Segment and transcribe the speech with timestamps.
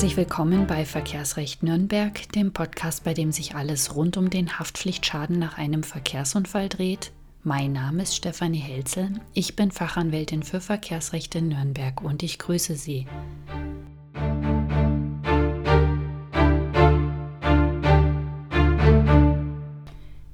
[0.00, 5.38] Herzlich willkommen bei Verkehrsrecht Nürnberg, dem Podcast, bei dem sich alles rund um den Haftpflichtschaden
[5.38, 7.12] nach einem Verkehrsunfall dreht.
[7.44, 12.76] Mein Name ist Stefanie Helzel, ich bin Fachanwältin für Verkehrsrecht in Nürnberg und ich grüße
[12.76, 13.06] Sie.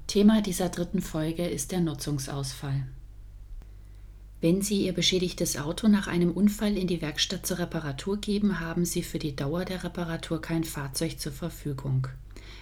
[0.07, 2.87] Thema dieser dritten Folge ist der Nutzungsausfall.
[4.41, 8.85] Wenn Sie Ihr beschädigtes Auto nach einem Unfall in die Werkstatt zur Reparatur geben, haben
[8.85, 12.09] Sie für die Dauer der Reparatur kein Fahrzeug zur Verfügung.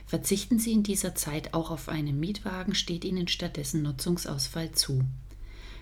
[0.06, 5.02] Verzichten Sie in dieser Zeit auch auf einen Mietwagen, steht Ihnen stattdessen Nutzungsausfall zu.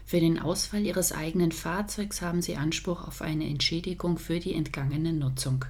[0.06, 5.12] Für den Ausfall Ihres eigenen Fahrzeugs haben Sie Anspruch auf eine Entschädigung für die entgangene
[5.12, 5.64] Nutzung.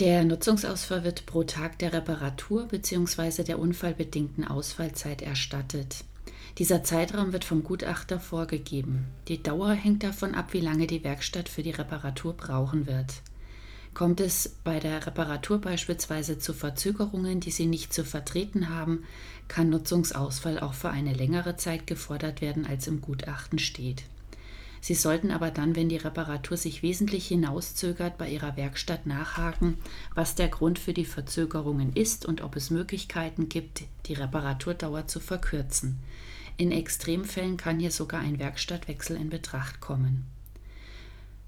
[0.00, 3.42] Der Nutzungsausfall wird pro Tag der Reparatur bzw.
[3.42, 6.04] der unfallbedingten Ausfallzeit erstattet.
[6.58, 9.06] Dieser Zeitraum wird vom Gutachter vorgegeben.
[9.28, 13.22] Die Dauer hängt davon ab, wie lange die Werkstatt für die Reparatur brauchen wird.
[13.94, 19.04] Kommt es bei der Reparatur beispielsweise zu Verzögerungen, die Sie nicht zu vertreten haben,
[19.48, 24.04] kann Nutzungsausfall auch für eine längere Zeit gefordert werden, als im Gutachten steht.
[24.80, 29.78] Sie sollten aber dann, wenn die Reparatur sich wesentlich hinauszögert, bei Ihrer Werkstatt nachhaken,
[30.14, 35.20] was der Grund für die Verzögerungen ist und ob es Möglichkeiten gibt, die Reparaturdauer zu
[35.20, 35.98] verkürzen.
[36.56, 40.26] In Extremfällen kann hier sogar ein Werkstattwechsel in Betracht kommen.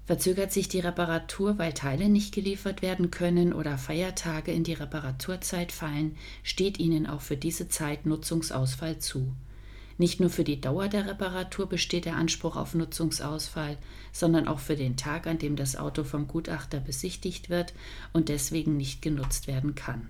[0.05, 5.71] Verzögert sich die Reparatur, weil Teile nicht geliefert werden können oder Feiertage in die Reparaturzeit
[5.71, 9.33] fallen, steht Ihnen auch für diese Zeit Nutzungsausfall zu.
[10.01, 13.77] Nicht nur für die Dauer der Reparatur besteht der Anspruch auf Nutzungsausfall,
[14.11, 17.75] sondern auch für den Tag, an dem das Auto vom Gutachter besichtigt wird
[18.11, 20.09] und deswegen nicht genutzt werden kann.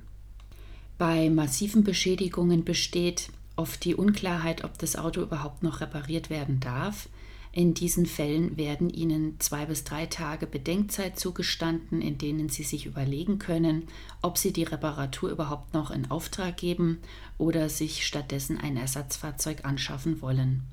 [0.97, 7.09] Bei massiven Beschädigungen besteht oft die Unklarheit, ob das Auto überhaupt noch repariert werden darf.
[7.53, 12.85] In diesen Fällen werden Ihnen zwei bis drei Tage Bedenkzeit zugestanden, in denen Sie sich
[12.85, 13.87] überlegen können,
[14.21, 16.99] ob Sie die Reparatur überhaupt noch in Auftrag geben
[17.37, 20.63] oder sich stattdessen ein Ersatzfahrzeug anschaffen wollen.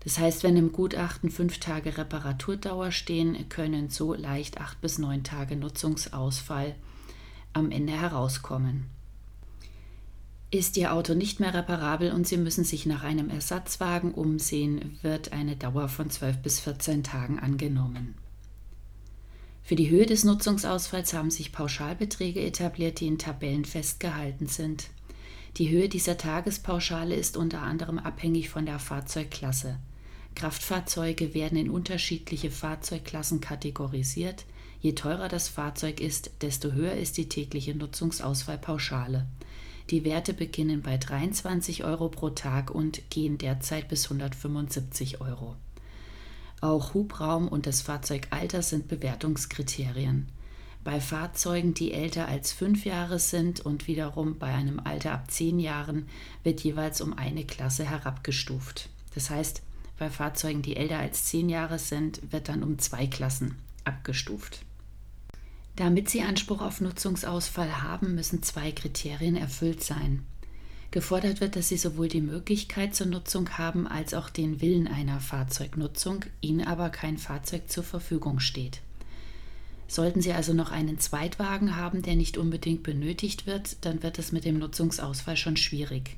[0.00, 5.24] Das heißt, wenn im Gutachten fünf Tage Reparaturdauer stehen, können so leicht acht bis neun
[5.24, 6.74] Tage Nutzungsausfall
[7.54, 8.97] am Ende herauskommen.
[10.50, 15.32] Ist Ihr Auto nicht mehr reparabel und Sie müssen sich nach einem Ersatzwagen umsehen, wird
[15.32, 18.14] eine Dauer von 12 bis 14 Tagen angenommen.
[19.62, 24.88] Für die Höhe des Nutzungsausfalls haben sich Pauschalbeträge etabliert, die in Tabellen festgehalten sind.
[25.58, 29.76] Die Höhe dieser Tagespauschale ist unter anderem abhängig von der Fahrzeugklasse.
[30.34, 34.46] Kraftfahrzeuge werden in unterschiedliche Fahrzeugklassen kategorisiert.
[34.80, 39.26] Je teurer das Fahrzeug ist, desto höher ist die tägliche Nutzungsausfallpauschale.
[39.90, 45.56] Die Werte beginnen bei 23 Euro pro Tag und gehen derzeit bis 175 Euro.
[46.60, 50.28] Auch Hubraum und das Fahrzeugalter sind Bewertungskriterien.
[50.84, 55.58] Bei Fahrzeugen, die älter als fünf Jahre sind und wiederum bei einem Alter ab zehn
[55.58, 56.06] Jahren,
[56.42, 58.90] wird jeweils um eine Klasse herabgestuft.
[59.14, 59.62] Das heißt,
[59.98, 64.60] bei Fahrzeugen, die älter als zehn Jahre sind, wird dann um zwei Klassen abgestuft.
[65.78, 70.24] Damit Sie Anspruch auf Nutzungsausfall haben, müssen zwei Kriterien erfüllt sein.
[70.90, 75.20] Gefordert wird, dass Sie sowohl die Möglichkeit zur Nutzung haben als auch den Willen einer
[75.20, 78.80] Fahrzeugnutzung, Ihnen aber kein Fahrzeug zur Verfügung steht.
[79.86, 84.32] Sollten Sie also noch einen Zweitwagen haben, der nicht unbedingt benötigt wird, dann wird es
[84.32, 86.16] mit dem Nutzungsausfall schon schwierig.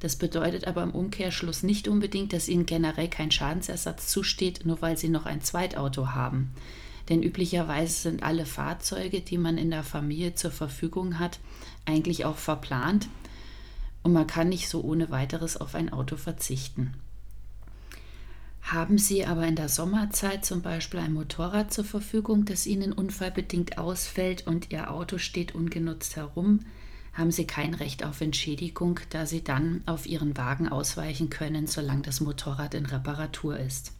[0.00, 4.98] Das bedeutet aber im Umkehrschluss nicht unbedingt, dass Ihnen generell kein Schadensersatz zusteht, nur weil
[4.98, 6.50] Sie noch ein Zweitauto haben.
[7.08, 11.38] Denn üblicherweise sind alle Fahrzeuge, die man in der Familie zur Verfügung hat,
[11.84, 13.08] eigentlich auch verplant
[14.06, 16.94] und man kann nicht so ohne weiteres auf ein Auto verzichten.
[18.62, 23.78] Haben Sie aber in der Sommerzeit zum Beispiel ein Motorrad zur Verfügung, das Ihnen unfallbedingt
[23.78, 26.60] ausfällt und Ihr Auto steht ungenutzt herum,
[27.14, 32.02] haben Sie kein Recht auf Entschädigung, da Sie dann auf Ihren Wagen ausweichen können, solange
[32.02, 33.90] das Motorrad in Reparatur ist.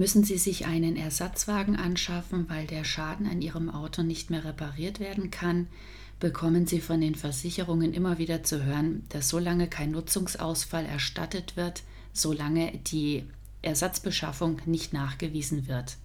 [0.00, 4.98] Müssen Sie sich einen Ersatzwagen anschaffen, weil der Schaden an Ihrem Auto nicht mehr repariert
[4.98, 5.66] werden kann,
[6.20, 11.82] bekommen Sie von den Versicherungen immer wieder zu hören, dass solange kein Nutzungsausfall erstattet wird,
[12.14, 13.24] solange die
[13.60, 15.98] Ersatzbeschaffung nicht nachgewiesen wird.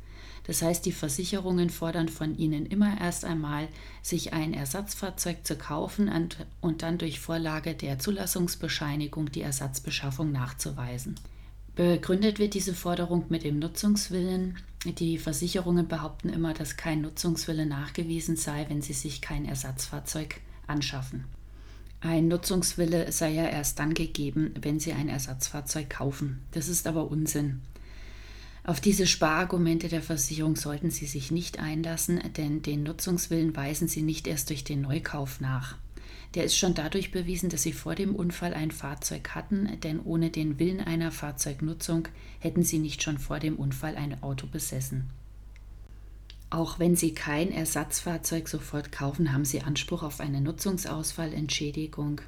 [0.44, 3.70] Das heißt, die Versicherungen fordern von Ihnen immer erst einmal,
[4.02, 6.12] sich ein Ersatzfahrzeug zu kaufen
[6.60, 11.16] und dann durch Vorlage der Zulassungsbescheinigung die Ersatzbeschaffung nachzuweisen.
[11.76, 14.58] Begründet wird diese Forderung mit dem Nutzungswillen.
[14.86, 21.26] Die Versicherungen behaupten immer, dass kein Nutzungswille nachgewiesen sei, wenn sie sich kein Ersatzfahrzeug anschaffen.
[22.00, 26.42] Ein Nutzungswille sei ja erst dann gegeben, wenn sie ein Ersatzfahrzeug kaufen.
[26.52, 27.62] Das ist aber Unsinn.
[28.64, 34.02] Auf diese Sparargumente der Versicherung sollten Sie sich nicht einlassen, denn den Nutzungswillen weisen Sie
[34.02, 35.76] nicht erst durch den Neukauf nach.
[36.34, 40.30] Der ist schon dadurch bewiesen, dass Sie vor dem Unfall ein Fahrzeug hatten, denn ohne
[40.32, 42.08] den Willen einer Fahrzeugnutzung
[42.40, 45.10] hätten Sie nicht schon vor dem Unfall ein Auto besessen.
[46.50, 52.22] Auch wenn Sie kein Ersatzfahrzeug sofort kaufen, haben Sie Anspruch auf eine Nutzungsausfallentschädigung.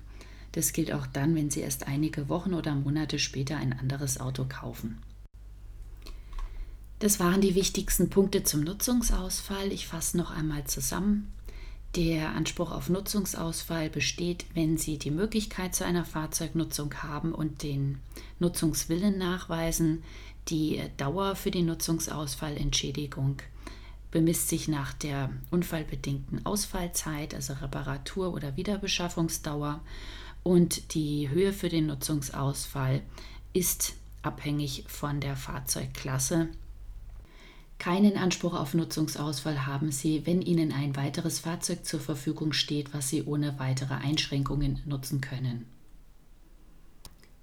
[0.54, 4.46] Das gilt auch dann, wenn Sie erst einige Wochen oder Monate später ein anderes Auto
[4.48, 5.02] kaufen.
[7.00, 9.72] Das waren die wichtigsten Punkte zum Nutzungsausfall.
[9.72, 11.32] Ich fasse noch einmal zusammen.
[11.98, 17.98] Der Anspruch auf Nutzungsausfall besteht, wenn Sie die Möglichkeit zu einer Fahrzeugnutzung haben und den
[18.38, 20.04] Nutzungswillen nachweisen.
[20.48, 23.38] Die Dauer für die Nutzungsausfallentschädigung
[24.12, 29.82] bemisst sich nach der unfallbedingten Ausfallzeit, also Reparatur- oder Wiederbeschaffungsdauer.
[30.44, 33.02] Und die Höhe für den Nutzungsausfall
[33.54, 36.50] ist abhängig von der Fahrzeugklasse
[37.80, 43.10] keinen Anspruch auf Nutzungsausfall haben Sie, wenn Ihnen ein weiteres Fahrzeug zur Verfügung steht, was
[43.10, 45.66] Sie ohne weitere Einschränkungen nutzen können.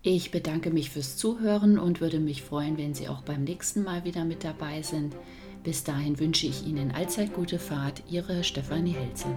[0.03, 4.05] Ich bedanke mich fürs Zuhören und würde mich freuen, wenn Sie auch beim nächsten Mal
[4.05, 5.17] wieder mit dabei sind.
[5.63, 9.29] Bis dahin wünsche ich Ihnen allzeit gute Fahrt, Ihre Stefanie Helze.